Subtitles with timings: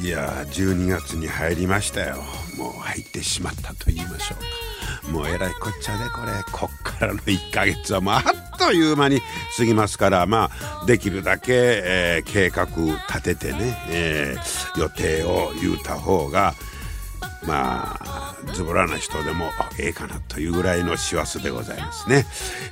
[0.00, 2.16] いや12月に入りましたよ。
[2.56, 4.36] もう入ってしまったと言いましょ
[5.08, 6.32] うもうえらいこっちゃでこれ。
[6.50, 9.20] こっからの1ヶ月はもうあっという間に
[9.58, 10.24] 過ぎますから。
[10.24, 10.50] ま
[10.82, 16.54] あできるだけ、えー、計画立ててね、えー、予定を言うた方が
[17.46, 22.24] まあズボラな人でもええかなというぐらいの師走でございますね、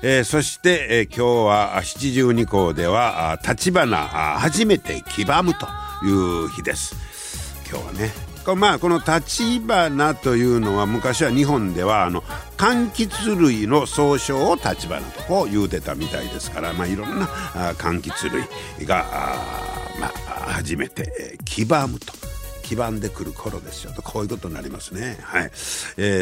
[0.03, 3.99] えー、そして、えー、今日は七十二校では立花
[4.39, 5.67] 初めて黄ばむと
[6.07, 7.08] いう日です。
[7.69, 8.29] 今日はね。
[8.57, 12.23] まあこの立花というのは昔は日本ではあの
[12.57, 17.27] 柑橘類の総称を立花とこう言うてたみたいですからまあいろんな
[17.75, 18.33] 柑橘
[18.79, 19.05] 類が
[20.01, 20.11] まあ
[20.53, 22.13] 初めて黄ばむと。
[22.63, 24.03] 黄ばんでくる頃ですよと。
[24.03, 25.17] こういうことになりますね。
[25.23, 25.49] はい、え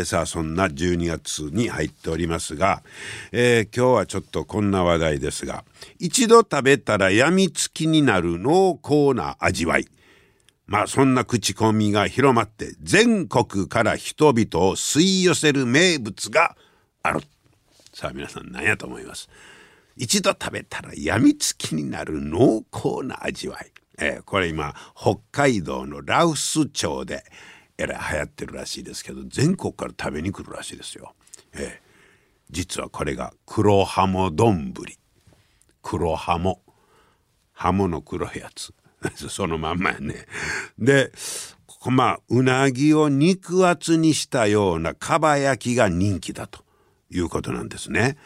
[0.02, 2.84] ー、さあそんな12月に入っておりますが、
[3.32, 5.64] えー、今日はちょっとこんな話題ですが
[5.98, 9.88] 一度食べたらやみつきになる濃厚な味わい。
[10.66, 16.56] まあそんな口コミが広まって全国から人々を吸い寄せる名物が
[17.02, 17.20] ある。
[17.92, 19.28] さあ皆さん何やと思います？
[19.96, 23.72] 一度食べたらやみつきになる濃厚な味わい。
[23.98, 27.24] えー、これ今北海道の羅臼町で
[27.78, 31.14] えらい流行ってるらしいですけど全国から食べに来るらしいですよ。
[31.54, 31.70] えー、
[32.50, 34.74] 実はこれが黒ハモ丼。
[35.80, 36.60] 黒ハモ。
[37.52, 38.74] ハモの黒いやつ。
[39.14, 40.26] そのまんまやね。
[40.78, 41.12] で
[41.90, 46.64] まあうなぎを肉厚にしたようなかば焼きが人気だと
[47.10, 48.16] いうことなんですね。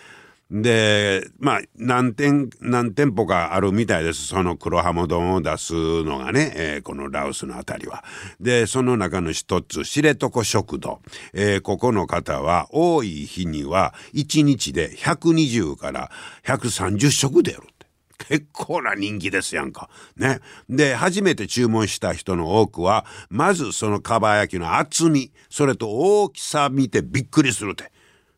[0.51, 8.03] でまあ何店何店舗かあるみたいですその黒ハモ丼を出すのがね、えー、このラオスの辺りは。
[8.41, 11.01] でその中の一つ知床食堂、
[11.33, 16.11] えー、ここの方は多い日には1日で120から
[16.45, 17.63] 130食出る。
[18.29, 19.89] 結構な人気ですやんか。
[20.17, 20.41] ね。
[20.69, 27.91] で、初めて注文した人の多くは、まずそのかば焼きの厚み、それと大きさ見てびっくりするって。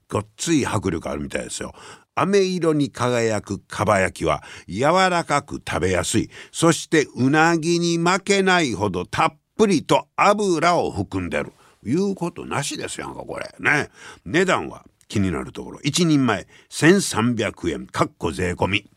[0.08, 1.74] ごっつい迫力あるみたいですよ。
[2.14, 11.52] 飴色に輝くかば焼きは柔らかく食べやすいそしてうなぎに負けないほどたっぷりと油を含んでる
[11.84, 13.88] いうことなしですやんかこれね
[14.26, 18.91] 値段は気になるところ1人前1300円かっこ税込み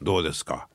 [0.00, 0.68] どうですか？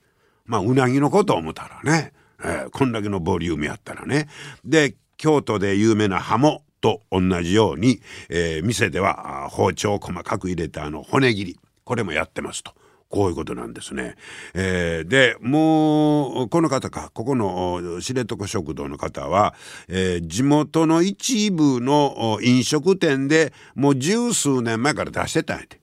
[0.45, 2.13] まあうなぎのこと思ったらね、
[2.43, 4.27] えー、こんだけのボリュームやったらね
[4.65, 12.73] で京都で有名なハモと同じように、えー、店では包丁を細かく入れたあの骨切りこれもやってますと。
[13.09, 14.15] こういうことなんですね。
[14.55, 19.53] えー、でもうこの方かここの知床食堂の方は、
[19.87, 25.79] えー、地元の一部の飲食店でもう十数年前から出してたんやて。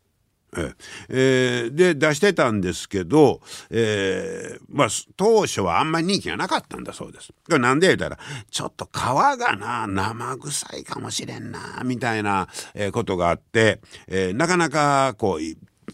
[1.08, 3.40] えー、で出してたんですけど、
[3.70, 7.32] えー、まあ当初はあんまり人気がなかったんだそうです。
[7.48, 8.18] なんで言うたら
[8.50, 12.48] ちょっと皮がな生臭いかもしれんなみたいな
[12.92, 15.42] ことがあって、えー、なかなかこう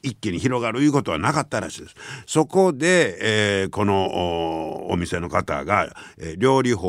[0.03, 1.95] 一気に広がるいうことはなかったらしいです。
[2.27, 6.89] そこで、えー、このお店の方が、えー、料理法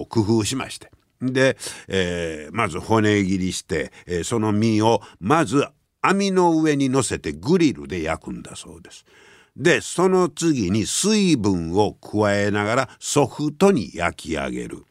[0.00, 0.90] を工夫しまして。
[1.20, 1.56] で、
[1.88, 5.66] えー、まず骨切りして、えー、その身をまず
[6.08, 9.04] 網の上に乗せてグリルで焼くんだそうです。
[9.56, 14.84] でその次に水分を加えながらソフトに焼き上げる。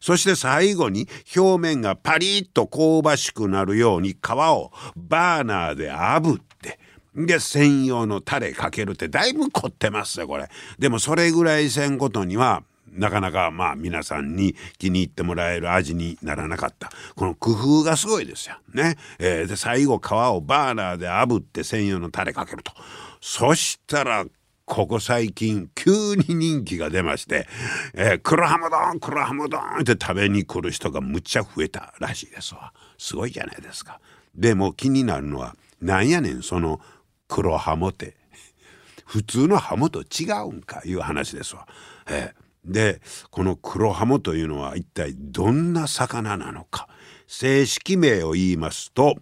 [0.00, 6.78] そして最後に表面がパリッと香ばしくなるように皮をバーナーで炙って
[7.14, 10.48] で専用のタレかけるってだいぶ凝ってますよこれ。
[10.78, 12.62] でもそれぐらいせんことには
[12.98, 18.56] なかなかまあ皆さんに気に入ってもらえる味にならなかったこの工夫がすごいですよ。
[18.74, 18.96] ね。
[19.18, 22.72] えー、で最後皮をバーナーで炙って専用のタレかけると。
[23.20, 24.26] そしたら
[24.64, 27.48] ここ最近急に人気が出まして、
[27.94, 32.72] えー、黒ハム丼黒ハム丼って食べに来る人がむっちゃ増えたらしいですわ。
[32.98, 34.00] すごいじゃないですか。
[34.34, 36.80] でも気になるのはなんやねんその
[37.28, 38.16] 黒ハモって
[39.06, 41.66] 普通のハモと違うんかいう話ですわ。
[42.08, 43.00] えー、で
[43.30, 46.88] この黒ハモというのは一体どんな魚なのか
[47.26, 49.16] 正式名を言いますと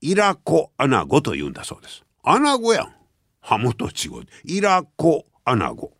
[0.00, 2.04] イラコアナゴというんだそうです。
[2.22, 2.94] アナゴやん。
[3.40, 4.26] ハモと違う。
[4.44, 5.92] イラコアナゴ。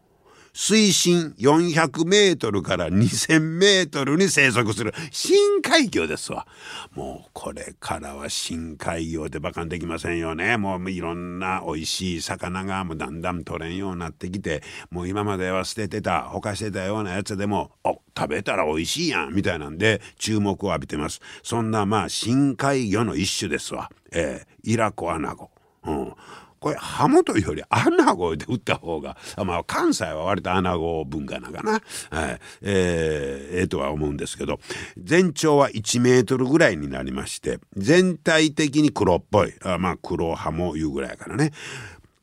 [0.60, 6.49] 水深400メートルから2000メートルに生息する深海魚ですわ。
[6.96, 10.56] もうこれからは深海魚でバカンできませんよね。
[10.56, 21.20] もういろんな美味しい魚がもうだんだん取れんようになってきて、もう今までは捨ててた、ほかしてたようなやつでも、お食べたら美味しいやんみたいなんで注目を浴びてます。
[21.44, 23.93] そんなまあ深海魚の一種ですわ。
[24.10, 25.52] えー、イラコアナゴ。
[25.84, 26.14] うん。
[26.60, 32.40] これハモというよりアナゴで打った方がまあ関西は割とアナゴ文化なんかな、はい。
[32.62, 34.58] えー、えー、とは思うんですけど
[34.96, 39.55] 全長は1メートルぐらいになりまして全体的に黒っぽい。
[39.62, 41.52] あまあ黒ハモいうぐらいからね。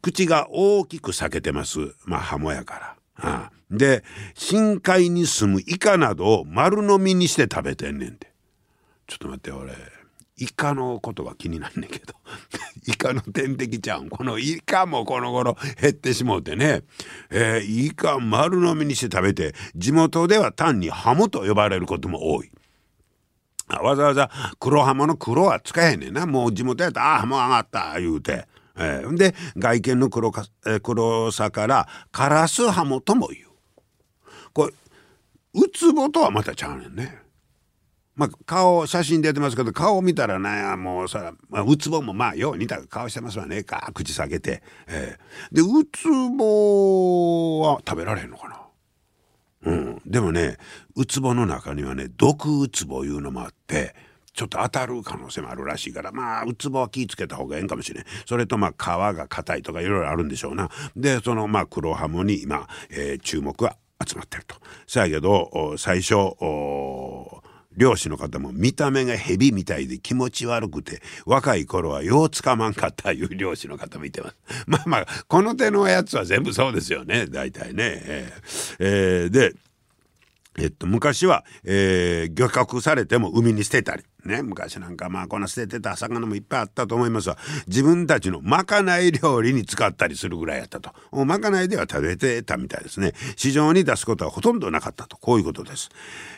[0.01, 1.95] 口が大きく裂けてます。
[2.05, 2.95] まあハモやから。
[3.17, 4.03] ああで
[4.35, 8.31] 深海に住むイカなどを丸飲みにして食べてんねんて。
[9.07, 9.94] ちょっと待って俺。
[10.37, 12.13] イカのことが気になんねんけど
[12.87, 16.83] イカの天敵ちゃんこのイカもこの頃減ってしもうてね、
[17.29, 22.51] えー、イカ丸飲みにして食べて地元では単にハモと呼ばれることも多い。
[23.67, 24.29] わざわざ
[24.59, 28.47] 黒ハモの黒は使えへんねんなもう地元やったら「ああハモ上がった」言うて。
[28.77, 33.47] えー、で外見の黒か、えー、黒さからカラスハモとも言う。
[34.51, 34.73] これ
[35.53, 37.24] ウツボとはまたちゃうねんね。
[38.15, 48.61] まあ、顔写真出てますけど顔見たらねもうさ、まあ、ウツボもまあよう似た顔してますわねか口下げて、えー、でウツボは食べられへんのかな。
[49.63, 50.57] うん、でもね
[50.95, 53.95] ウツボの中にはね毒ウツボいうのもあって
[54.31, 58.05] ちょっと当たる可能性もあるらしいからまあウツボは気ぃつけた方がええんかもしれん。
[58.25, 60.69] それとまあ皮が硬いとかいろいろあるんでしょうな。
[60.95, 63.75] でそのまあ黒ハモに今、えー、注目は
[64.07, 64.55] 集まってると。
[64.85, 66.13] そやけど最初
[67.77, 74.35] 漁師の方も見た目が蛇みたいで気持ち悪くて若い頃はようつかまんかったいう漁師の方もいてます。
[74.67, 78.01] まあまあこの手のやつは全部そうですよね大体ね。
[78.05, 79.55] えーえ、で
[80.57, 87.37] えっと、昔は、えー、漁獲されても海に捨てたり、ね、昔なんかまあこんな捨ててた魚もいっぱいあったと思いますが
[87.67, 90.91] 自分たちのまかない料理に使ったりするぐらいやったと。
[91.25, 93.13] まかないでは食べてたみたいですね。
[93.35, 95.17] 市場に出すことはほとんどなかったと。
[95.17, 95.89] こういうことです、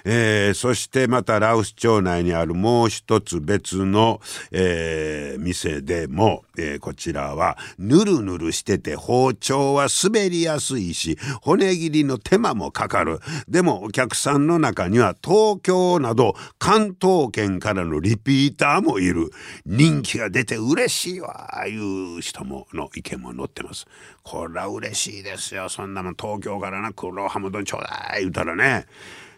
[0.06, 13.20] えー、そしてまた羅臼町内にあるもう一つ別の、えー、店でも、えー、こちらはぬるぬるしてて包丁は滑りやすいし骨切りの手間もかかる。
[13.48, 19.30] でもお客さんの中には東京など関東圏からからのリピーターもいる。
[19.66, 23.86] 人気が出て嬉しいわいう人もの意見も載ってます。
[24.24, 25.70] これは嬉しいですよ。
[25.70, 28.86] そんなもん東京からな黒ハム丼ちょうだい言うたらね。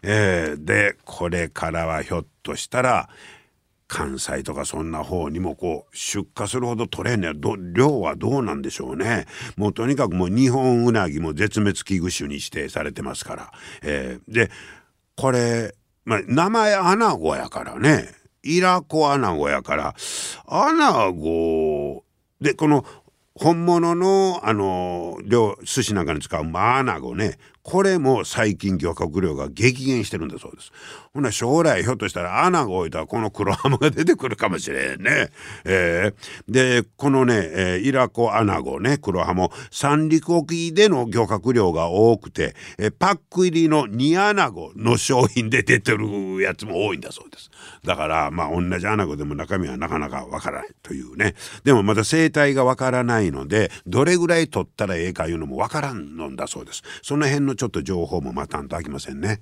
[0.01, 3.09] えー、でこれからはひょっとしたら
[3.89, 7.33] 関西とかそんな方にもこう出荷するほど取れんねや。
[7.73, 9.25] 量はどうなんでしょうね。
[9.57, 13.51] もうとにかくもう日本ウナギも絶滅危惧種に指定されてますから、
[13.81, 14.49] えー、で
[15.17, 15.75] これ、
[16.05, 18.18] まあ、名前アナゴやからね。
[18.43, 19.95] イラコアナゴやから
[20.47, 22.03] アナゴ
[22.41, 22.85] でこの
[23.35, 30.71] 本物のあの漁寿司なんかに使うマアナゴねこれも最近漁獲量が激減してるんだそうです。
[31.13, 35.29] ほな将来ひょっとしたら穴が置いたらこの黒ハムが出てくるかもしれんね。
[35.65, 47.49] えー、でこのね、えー、イラコアナゴね黒ハム三陸沖での漁獲量が多くて、えー、パック入りの煮アナゴの商品で出てるやつも多いんだそうです。
[47.83, 51.33] だからまあ同じアナゴでも中身はなかなかわからないというね。
[51.63, 56.83] でもまだ生態がわからないのでどれぐらい取ったらええかいうのもわからんのんだそうです。
[57.01, 59.41] その辺のちょっと情報も待たんとあきませんね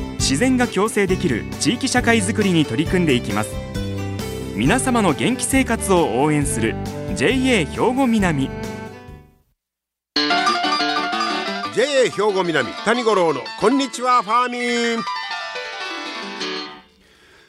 [0.31, 3.53] 自然が共生できる地域社会づくりに取り組んでいきます。
[4.55, 6.73] 皆様の元気生活を応援する
[7.17, 8.49] JA 兵庫南。
[11.75, 15.03] JA 兵庫南谷五郎のこんにちはファーミン。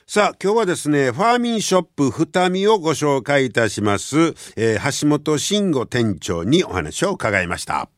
[0.09, 7.89] さあ今日はですねファーミンショップ二見をご紹介いたします、えー、橋本慎吾店長にお話を伺いました。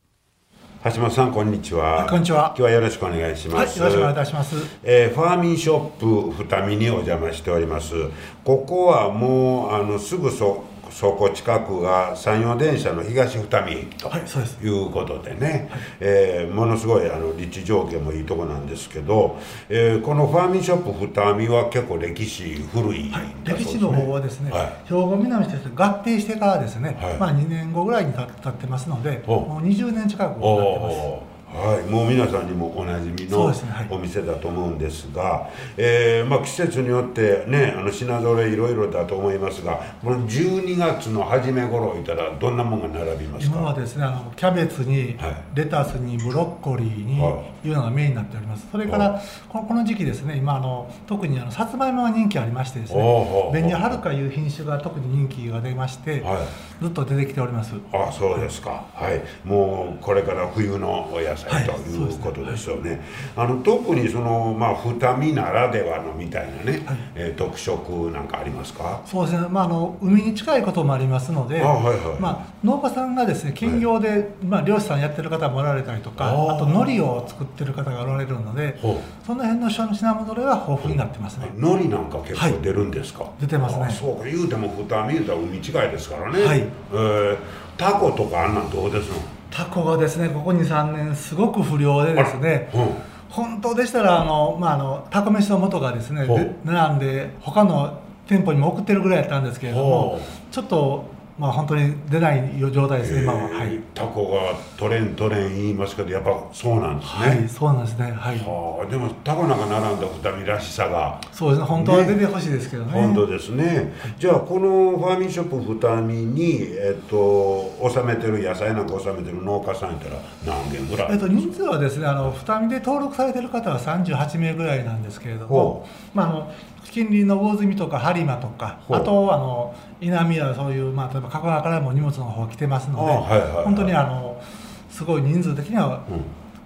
[0.93, 2.05] 橋本さんこんにちは。
[2.07, 2.53] こんにちは。
[2.55, 7.95] 今日はよろしくお願いします、はい、よろしくお願いいたします、えー、ファーミンショップ二見にお邪魔しております。
[8.43, 19.37] ここはもうあのすぐそそこ近くが山陽電車の東二見駅とはいそうことでね、えーものすごいあの立地条件もいいとこなんですけど、
[19.69, 23.65] えーこのファーミンショップ二見は結構歴史古いんだそうですね。
[23.65, 24.87] 歴史の方はですね、はい。
[24.87, 27.17] 兵庫南として合併してからですね、はい。
[27.17, 31.24] まあ2年後ぐらいに経経ってますので、おもう20年近くなってます。
[31.55, 33.55] はい、もう皆さんにもおなじみその
[33.89, 43.55] お店だと思うんですが、えーまあ、季節によってねあの品揃えいろいろだと思いますがこの12月の初め頃いたらどんなものが並びますか？
[43.55, 45.35] 今はですねあのキャベツに、はい。
[45.53, 47.69] レタスにブロッコリーに、、はい。
[47.69, 48.67] うのがメインになっております。
[48.71, 56.83] それからこのこの時期ですね今あの特にあのさつまいもが人気ありましてですね紅はるかいう品種が特に人気が出まして、はい。
[56.83, 57.73] ずっと出てきております。
[57.93, 63.01] あそうですか、はい、もうこれから冬のお野菜はいということですよね。
[63.35, 66.97] あの特にそのまあ二見ならではのみたいなね、はい。
[67.15, 69.01] えー特色なんかありますか？
[69.05, 78.79] そうですね、まあ、あの海に近いこともありますので、あはいはいまあ、農家さんがですね兼業で、まあ、漁師さんやってる方もおられたりとかあと海苔を作ってる方がおられるので
[79.25, 83.85] その辺の品物類は豊富になってますね、海苔なんか結構出るんですか、出てますね。
[83.85, 84.25] あそうか。
[84.25, 86.59] 言うても二見言うたら海近いですからね、はい。
[86.59, 87.37] えー
[87.77, 89.15] タコとかあんなんどうですの？
[89.55, 92.79] タコがですねここ23年すごく不良でですねう。
[92.79, 96.25] ん本当でしたらあの、まあ、あのタコ飯の素がですね
[96.63, 100.53] 並んで他の店舗にも送ってるぐらいやったんですけれどほもう。
[100.53, 101.05] ちょっと、
[101.37, 103.65] まあ、本当に出ない状態ですね今は、えーは。
[103.65, 108.05] い、タコが取れん取れん言いますけどやっぱそうなんですね、はい、そうなんですね。
[108.05, 108.37] はい。
[108.39, 111.19] はあでもタコなんか並んだ二見らしさが。
[111.33, 111.65] そうですね。
[111.65, 112.91] 本当は出てほしいですけどね。
[112.93, 126.51] 本当ですね、じゃあこのファーミンショップ二見に、えっと収めてる野菜なんか収めてる農家さんやったら何軒ぐらい、えっと、人数はですねあの二見で登録されてる方は38名ぐらいなんですけれどほも、まあ、あの
[126.91, 133.65] 近隣の魚住とか播磨とかあとあの稲見やそういう、まあ、例えば加古川からも荷物の方来てますので、あはいはいはい。
[133.65, 134.41] 本当にあの
[134.89, 136.21] すごい人数的にはうん。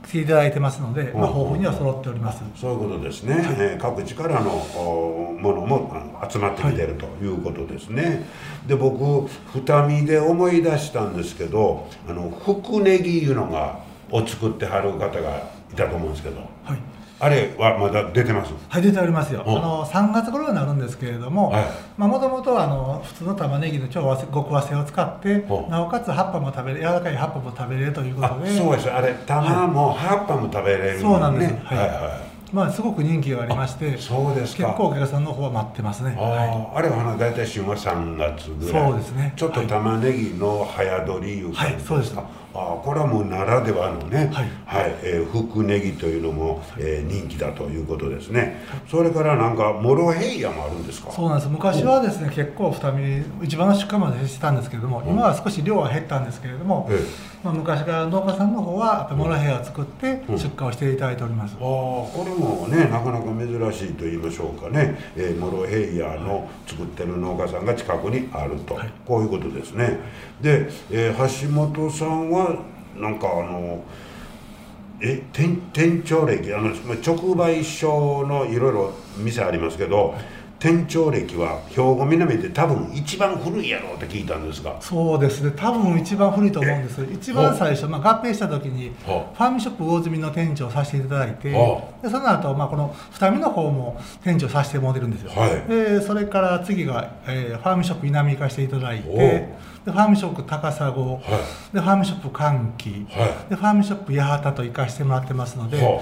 [0.10, 2.42] 来ていただいてますので、まあ、うん豊富には揃っております。
[2.56, 5.94] そういうことですね、えー各地からのおものも
[6.28, 8.26] 集まってきてるということですね、
[8.66, 16.38] で僕二見で思い出したんですけどあの福ネギいうのがを作ってはる方がいたと思うんですけど。
[16.64, 18.54] はいあれはまだ出てます？
[18.70, 19.44] はい、出ておりますよ。
[19.46, 19.52] う。
[19.52, 21.54] んあの3月頃になるんですけれども、
[21.98, 25.68] もともとあの普通の玉ねぎの超和極和製を使ってう。
[25.68, 28.90] ん、なおかつ葉っぱも食べれ柔らかい葉っぱも食べれるというこあとで、そうです。
[28.90, 31.52] あれ玉も葉っぱも食べれるそうなんです。
[31.52, 31.94] ねはいはいは
[32.26, 34.66] いまあすごく人気がありまして、そうですか。
[34.68, 36.16] 結構お客さんの方は待ってますね。
[36.18, 38.90] あ,、はあれは大体旬は3月ぐらい。
[38.92, 39.34] そうですね。
[39.36, 42.40] ちょっと玉ねぎの早取りいう感じですか、はいそうです。
[42.52, 44.96] あこれはもうならではのね、はい。
[45.04, 48.64] えー福ネギというのも、えー人気だということですね。
[48.90, 51.10] それからなんかモロヘイヤもあるんですか？
[51.10, 51.14] い。
[51.14, 51.50] そうなんです。
[51.50, 57.30] 昔はですね結構二見一番の出荷までしてたんですけれども、今は少し量は減ったんですけれども、ええ。
[57.44, 60.40] まあ昔から農家さんの方はやっぱりモロヘイヤを作ってうん。
[60.40, 61.54] 出荷をしていただいております。
[61.54, 68.92] ああこれもねなかなか珍しいと言いましょうかね、えーモロヘイヤの作ってる農家さんが近くにあると、はい。
[69.06, 70.00] こういうことですね。
[70.42, 72.58] で、えー橋本さんは
[72.96, 73.84] なんかあの
[75.02, 80.16] え店店長歴あのまあ直売所のいろいろ店ありますけど
[80.60, 84.76] 店長歴は兵庫南で多分一番古いやろうって聞いたんですが。
[84.82, 85.52] そうですね。
[85.56, 87.02] 多分一番古いと思うんです。
[87.12, 95.70] 一番最初、まあ、合併した時にフはァームショップ魚住の店長をさせていただいてはでその後、まあこの二見の方も店長させてもらってるんですよ、はい。
[95.70, 101.20] でそれから次が、えーファームショップ南行かせていただいてでファームショップ高砂は
[101.74, 106.02] でファームショップ歓喜はでファームショップ八幡と行かせてもらってますので、は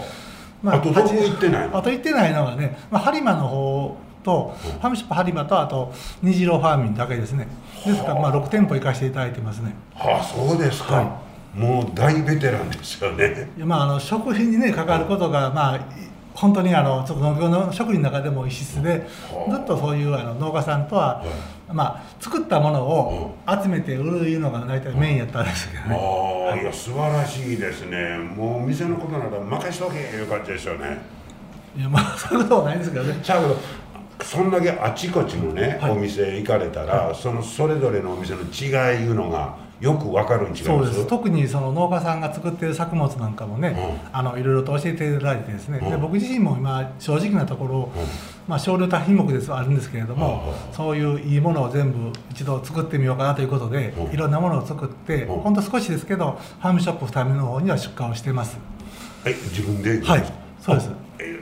[0.63, 1.77] まあとどこ行ってないの？
[1.77, 7.47] あと行ってないのはね、まあ、播磨の方と、ファームショップ播磨とあと虹色ファーミンだけですね。
[7.85, 9.73] ですからまあ6店舗行かせていただいてますね。
[9.95, 11.21] あそうですか、は
[11.55, 13.49] もう大ベテランですよね。
[13.55, 15.79] いやまああの食品にね関わることがまあい
[16.33, 19.51] 本当にあのちょっと農業の職人の中でも異質ではあ。
[19.55, 21.23] ずっとそういうあの農家さんとは、
[21.71, 26.63] まあ作ったものを集めて売るいうのが大体メインやったんですけどね、ああい。
[26.65, 28.17] や素晴らしいですね。
[28.17, 30.99] もう店のことなら任しとけいう感じですよね。
[31.77, 33.19] いやまあそういうことはないんですけどね。
[33.21, 33.55] ちゃう
[34.21, 35.91] そんだけあちこちのね、はい。
[35.91, 41.01] お店行かれたら、そのそれぞれのお店の違いいうのがよくわかるん違いそうまです。
[41.01, 46.01] す特にその農家さんが作ってる作物なんかもね、あのいろいろと教えていただいてですね、でうん。
[46.01, 47.91] 僕自身も今正直なところ、
[48.47, 54.13] まあ、少量多品目ですはあるんですけれども、そういういいものを全部一度作ってみようかなということで、うん。
[54.13, 55.41] いろんなものを作って、うん。
[55.41, 58.57] ほんと少しですけどファームショップ二見の方には出荷をしてます。
[59.25, 60.01] え自分で？
[60.01, 60.23] はい。
[60.59, 60.89] そうです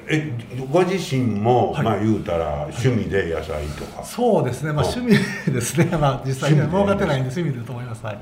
[0.07, 1.83] ええご自身も、はい。
[1.83, 4.71] まあ言うたら趣味で野菜とか、そうですね。
[4.73, 5.85] まああ趣味ですね。
[5.97, 8.05] まあ実際には儲かってないんで趣味だと思います。
[8.05, 8.15] はい。
[8.15, 8.21] ああ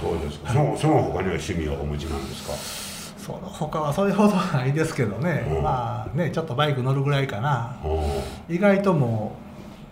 [0.00, 2.52] そうですか、そのその他には趣味はお持ちなんですか？
[3.26, 5.62] その他はそれほどないですけどね、うん。
[5.62, 7.76] まあねちょっとバイク乗るぐらいかな。
[7.84, 8.54] うん。
[8.54, 9.32] 意外とも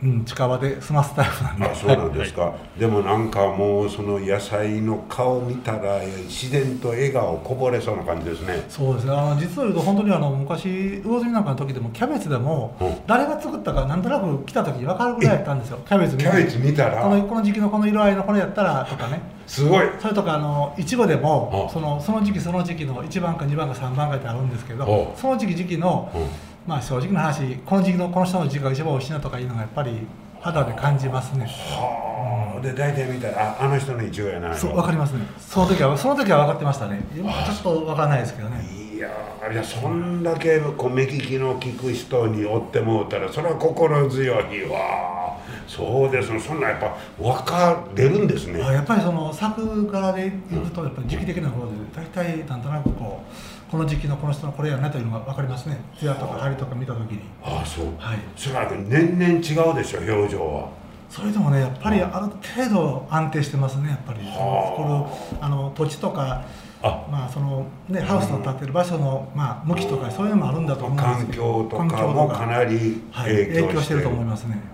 [0.04, 1.66] う、うん、近場で済ますタイプなんで。
[1.66, 8.64] あそうなんですか、でもなんかもうその野菜の顔見たら自然と笑顔こぼれそうな感じですね。
[8.68, 9.12] そうですね。
[9.12, 12.94] あの実を言うと本当にあの昔魚住なんかの時でもキャベツでもうん。
[13.06, 15.78] 誰が作ったかなんとなく来た時に分かるぐらいやったんですよ。
[15.87, 17.02] キャベツ見てキャベツ見たら。
[17.02, 19.20] このこの時期のこの色合いのこれやったらとかね。
[19.46, 19.87] すごい。
[20.00, 30.06] それとかあのいちごでもあそのその時期その時期の1番か2番か3番かってあるんですけどおその時期時期のうんまあ正直な話この時期のこの人の時期が一番美味しいなとかいうのがやっぱり
[30.40, 31.47] 肌で感じますね。
[31.47, 32.61] はあ。
[32.61, 35.21] で大体見たらああの人の一応やないのそう分かりますね。
[35.38, 37.00] その時はその時は分かってましたね。
[37.14, 38.64] 今はちょっと分からないですけどね。
[38.94, 45.24] いやーいやそんだけこう目利きの利く人に追ってもうたらそれは心強いわ
[45.66, 46.33] そうです。
[46.33, 48.62] ねそんなやっぱ分かれるんですね。
[48.62, 53.23] あやっぱりその作柄で言うとやっぱり時期的な方で大体なんとなくこ
[53.68, 55.78] うこの時期のこの人のこれやなというのが分かりますね。
[55.99, 57.21] 艶とか張りとか見た時に。
[57.42, 58.18] ああそう、はい。
[58.37, 60.68] それは年々違うでしょ表情は。
[61.09, 62.26] それでもねやっぱりある
[62.64, 64.21] 程度安定してますねやっぱり。
[64.21, 66.44] はこのあの土地とか
[66.83, 67.06] あ。
[67.11, 71.64] まあそのねハウスの建ってる場所のまあ向きとかそういうのもあるんだと思うんです環けど。
[71.64, 72.47] 境とかもか。
[72.47, 74.74] なりはい、影響して,、影響してると思いますね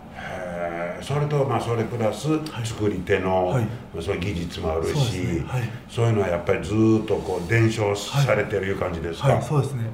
[1.03, 2.29] それとまあそれプラス
[2.65, 3.67] 作り手の、はい。
[4.01, 5.45] その技術もあるしそうね。
[5.47, 5.63] はい。
[5.89, 9.43] そういうのはやっぱりずーっとこう伝承されてるいう感じですか、はい。
[9.43, 9.85] そうですね。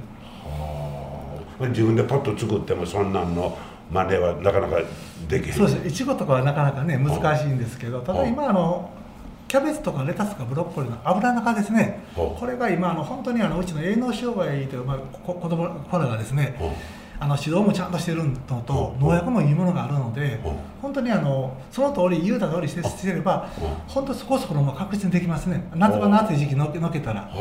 [1.61, 3.57] 自分でパッと作ってもそんなんの
[3.91, 4.83] 真似はなかなか
[5.29, 5.55] できへん。
[5.55, 5.89] そうです。
[5.89, 8.91] いちごとかはなかなかね難しいんですけどただ今あの
[9.49, 12.01] キャベツとかレタスとかブロッコリーの油中ですね。
[12.15, 16.57] これが今あの本当にあのうちの営農障害という、まあ、こ子供子らがですね
[17.19, 18.35] あの指導もちゃんとしてるの
[18.67, 20.39] と農薬もいいものがあるので
[20.83, 23.49] 本当にあのその通り言うた通りしてしてれば
[23.89, 25.69] 本当そこそこのまあ確実にできますね。
[25.75, 27.37] 夏場の暑い時期のけのけたら、そ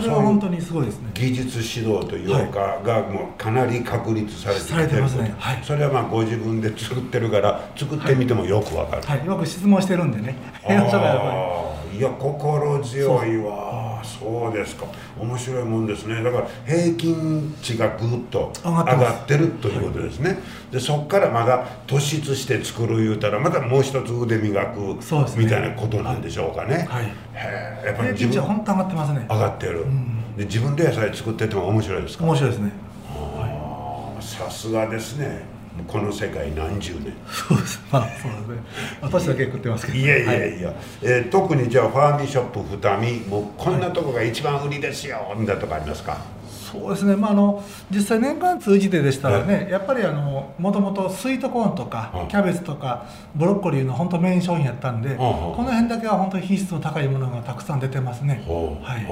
[0.00, 1.10] れは本当にすごいですね。
[1.14, 5.34] 技術指導というか、がもうかなり確立されてきてされてますね。
[5.38, 5.60] はい。
[5.62, 9.26] それはまあご自分で作ってるから作ってみてもよくわかる、はい。
[9.26, 10.36] よく質問してるんでね。
[11.92, 14.86] いや心強いわそうですか。
[15.18, 16.22] 面白いもんですね。
[16.22, 20.38] だから平均値がぐっと上上がってるということですね、
[20.70, 25.44] でそこからまだ突出して作る言うたらまたもう一つ腕磨くそうですね。
[25.44, 27.04] みたいなことなんでしょうかね、はい。
[27.04, 27.12] へ
[27.84, 29.26] えやっぱり平均値自分は本当上がってますね。
[29.28, 32.24] 上がってる、んで自分で野菜作ってても面白いですか？
[32.24, 32.72] 面白いですね。
[34.20, 35.42] さすがですね
[35.86, 37.12] この世界何十年？
[37.30, 37.80] そうです。
[37.90, 38.56] まあそうですね。
[39.00, 40.62] 私だけ食ってますけどいやいやはい。
[40.62, 46.18] や、えー特にじゃあファーミーショップ二見もうこんなとこが一番売りですよみたいなとこありますか？
[46.72, 58.44] そうですね、まあ、あの実際年間通じてでしたらね、やっぱりあのもともとスイートコーンとかはいキャベツとかブロッコリーの本当メイン商品やったんで、いこの辺だけは本当に品質の高いものがたくさん出てますね。
[58.46, 59.06] はい。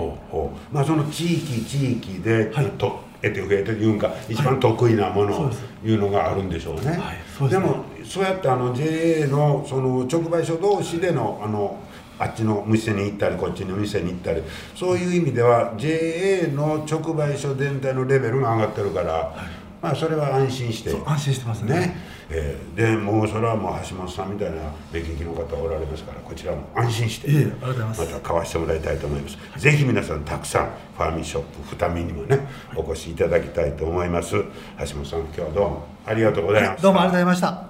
[0.72, 2.66] まあその地域地域で、はい。
[2.78, 5.68] と得て増えていうんか一番得意なものそうです。
[5.84, 11.78] いうのがあるんでしょうね、はいでもそうやってあの JA のその直売所同士でのあの
[12.18, 14.42] あっちの店に行ったりこっちの店に行ったり
[14.74, 19.32] そういう意味では JA の直売所全体のレベルが上がってるから、
[19.80, 20.90] まあそれは安心して。
[21.06, 21.78] 安心してますね。
[21.78, 21.96] ね、
[22.30, 24.56] えーでもうそれはもう橋本さんみたいな
[24.92, 29.38] 目利きの方おられますからこちらも安心してまた買わせてもらいたいと思います。
[29.58, 32.38] ぜひ皆さんたくさんファーミーショップ二見にもね
[32.76, 34.32] お越しいただきたいと思います。
[34.32, 37.68] 橋本さん今日はどうもありがとうございます、どうもありがとうございました。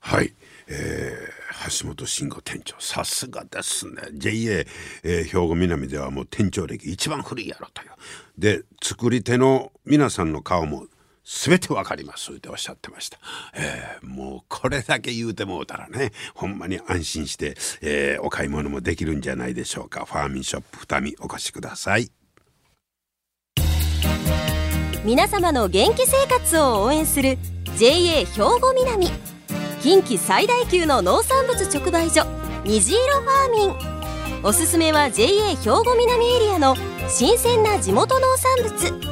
[0.00, 0.34] はい、
[0.68, 1.42] えー
[1.80, 3.94] 橋本慎吾店長さすがですね。
[4.14, 4.64] JA、
[5.04, 7.88] えー兵庫南ではもう店長歴一番古いやろという。
[8.36, 10.86] で作り手の皆さんの顔も
[11.24, 12.32] 全てわかります。
[12.32, 13.18] っておっしゃってました、
[13.54, 20.04] えーもうこれだけ言うてもうたらねほんまに安心して、えーお買い物もできるんじゃないでしょうか。
[20.04, 22.10] ファーミンショップ二見お越しください。
[25.04, 27.36] 皆様の元気生活を応援する
[27.76, 29.08] JA 兵庫南。
[29.82, 32.24] 近畿最大級の農産物直売所
[32.64, 33.66] 虹色ファーミ
[34.38, 34.44] ン。
[34.44, 36.76] おすすめは JA 兵庫南エリアの
[37.08, 39.11] 新鮮な地元農産物。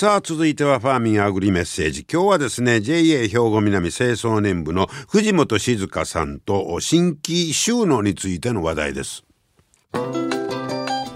[0.00, 2.06] さあ続いてはファーミンアグリメッセージ。
[2.10, 9.24] 今日はですね JA 兵庫南清掃年部の藤本静香さんと新規収納についての話題です。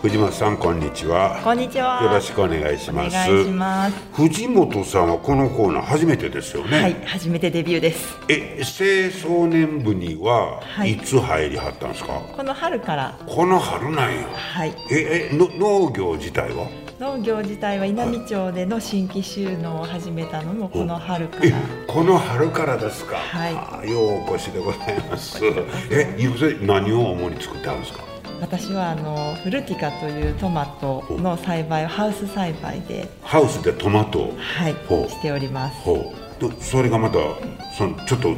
[0.03, 1.41] 藤本さんこんにちは。
[1.43, 2.03] こんにちは。
[2.03, 3.17] よろしくお願いします。
[3.17, 3.97] お願いします。
[4.13, 6.79] 藤本さんはこのコーナー初めてですよね。
[6.79, 8.19] はい初めてデビューです。
[8.29, 10.93] え清掃年部にははい。
[10.93, 13.19] いつ入りはったんですか、この春から。
[13.27, 14.29] この春なんや。
[14.29, 14.75] はい。
[14.93, 16.84] ええの農業自体は？
[17.01, 21.57] 農業自体は稲美町での新規収納を始めたのもこの春かえら
[21.89, 23.17] この春からですか。
[23.17, 23.91] はい。
[23.91, 25.41] ようお越しでございます。
[25.91, 26.17] え
[26.63, 28.05] 何を主に作ってあるんですか。
[28.41, 33.09] 私はあのフルティカというトマトの栽培をハウス栽培で。
[33.23, 34.35] ハウスでトマトを。
[34.39, 34.75] はい
[35.09, 36.24] しております
[36.61, 37.19] それがまた
[37.77, 38.35] そのちょっと違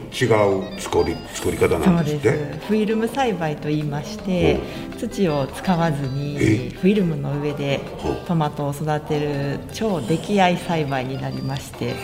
[0.77, 2.33] う作り作り方なんですって？
[2.61, 2.67] す。
[2.67, 4.61] フィルム栽培と言いまして
[4.99, 6.09] 土を使わずえ？
[6.09, 7.81] にフィルムの上で
[8.27, 11.95] トマトを育てる超出来合い栽培になりまして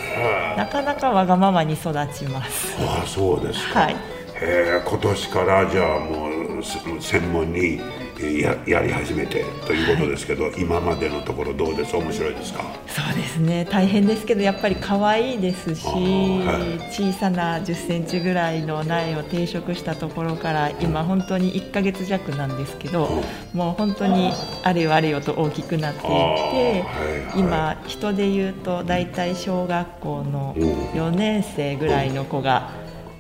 [0.56, 2.76] なかなかわがままに育ちます。
[2.80, 3.94] ああそうですか、はい。
[3.94, 3.96] へ
[4.40, 11.96] え今年からじゃあもうす専門にえーややり始めてということですけど、今までのところどうです？
[11.96, 12.64] 面白いですか？
[12.87, 13.66] そうですね。
[13.70, 16.92] 大変ですけどやっぱり可愛いですし、はい。
[16.92, 24.32] 小さな1 0センチぐらいの苗を定食したところから今本当に1ヶ月弱なんですけど、もう本当に
[24.62, 27.40] あれよあれよと大きくなっていって、はいはい。
[27.40, 30.92] 今人で言うと大体小学校のうん。
[30.92, 32.70] 4年生ぐらいの子が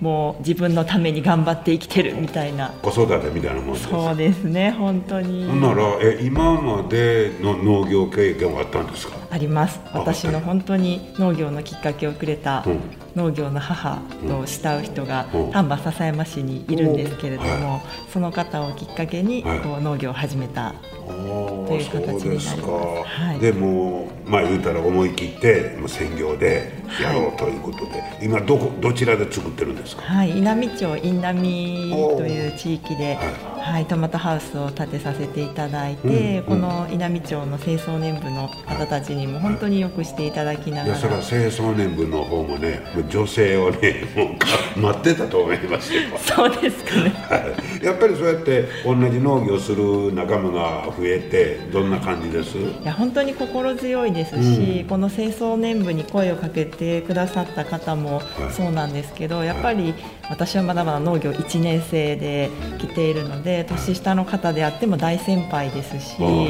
[0.02, 2.70] もう自分のために頑張って生きてるみたいな。
[2.82, 3.88] 子育てみたいなもんです。
[3.88, 5.46] そうですね本当に。
[5.46, 9.14] ほんならえ今までの農業経験はあったんですか？
[9.30, 9.80] あります。
[9.92, 12.80] あ私の本当に農業のきっかけをくれたうん
[13.14, 15.50] 農業の母と慕う人がうん。
[15.52, 17.80] 丹波篠山市にいるんですけれどうんも
[18.12, 19.60] その方をきっかけにはい。
[19.60, 20.74] こう農業を始めた
[21.06, 22.60] とという形になります。
[22.60, 23.38] はい。
[23.40, 26.72] でもまあ言うたら思い切ってもう専業で
[27.02, 30.02] やろうということで、今どこどちらで作ってるんですか？
[30.02, 47.10] はい稲美町印南という地域でははいトマトハウスを建てさせていただいてうんこの稲美町の清掃年部の方たちにも本当によくしていただきないがやそれはら清掃年部の方もね女性をねもうか待ってたと思いますよそうですかね。
[47.10, 47.84] はい。
[47.84, 52.56] やっぱりそうやって同じ農業する仲間が増えてどんな感じです？
[52.56, 58.52] いや本当に心強いですし、この清掃年部に声をかけてくださった方もはい。
[58.52, 59.94] そうなんですけど、やっぱり
[60.30, 66.42] 私はまだまだ農業1年生で来ているので年下の方であっても大先輩ですし、はい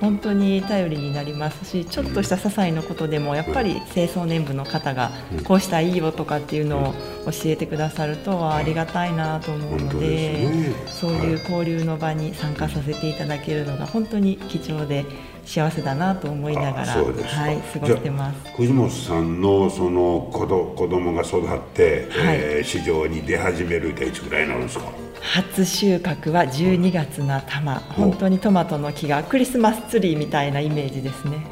[0.00, 5.10] 本当に頼りになりますしちょっとした些細なことでもやっぱり清掃年部の方が
[5.44, 6.34] こうしたらいいよとか。
[6.34, 6.94] っていうのを
[7.30, 15.04] 教えてくださるとはありがたいなと思うのでねそういう交流の場に参加させていただけるのが本当に貴重で
[15.46, 18.50] 幸せだなと思いながら、はい、過ごしてます。
[18.56, 25.03] 藤本さんのその子ど子供が育って、えー市場に出始めるっていつぐらいになるんですか？
[25.24, 31.46] 初収穫は12月の頭、本当にトマトの木がクリスマスツリーみたいなイメージですね。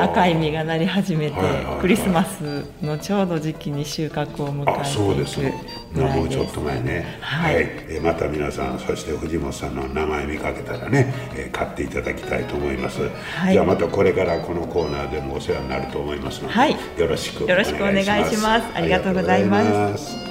[0.00, 1.80] 赤い実がなり始めてはいはいはい。
[1.80, 5.60] クリスマスのちょうど時期に収穫を迎あそうですえてい
[5.92, 6.36] くぐらいです。
[6.36, 7.18] もうちょっと前ね。
[7.20, 7.54] はい。
[7.56, 13.52] えーまた皆さんそして藤本さんの名前見かけたらね、えー買っていただきたいと思います、はい。
[13.52, 16.70] じゃあまたこれからこのコーナーでもお世話になると思いますので、はい。
[16.70, 18.66] よろしくよろしくお願いします。
[18.72, 19.66] ありがとうございます。
[19.66, 20.29] ありがとうございます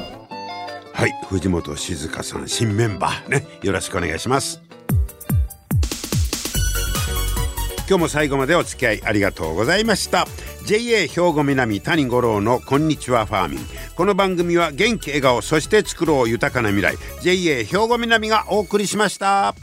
[0.99, 3.29] はい藤本静香さん新メンバー。
[3.29, 4.59] ねよろしくお願いします。
[7.87, 10.27] 今日も最後までお付き合いありがとうございました。
[10.65, 13.59] JA 兵庫南谷五郎のこんにちはファーミン。
[13.95, 16.97] この番組は元気笑顔そして作ろう豊かな未来。
[17.21, 19.55] JA 兵庫南がお送りしました。